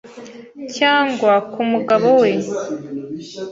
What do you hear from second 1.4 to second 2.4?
ku mugabo we